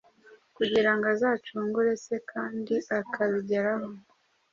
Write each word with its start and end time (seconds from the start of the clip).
kugira 0.57 0.91
ngo 0.95 1.05
azacungure 1.13 1.91
se 2.05 2.15
kandi 2.31 2.75
akabigeraho. 2.99 3.87